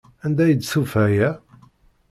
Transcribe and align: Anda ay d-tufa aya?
Anda 0.25 0.41
ay 0.45 0.53
d-tufa 0.55 0.99
aya? 1.07 1.29